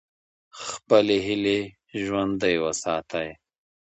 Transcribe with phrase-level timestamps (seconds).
[0.63, 1.59] خپلې هیلې
[2.05, 3.29] ژوندۍ وساتئ.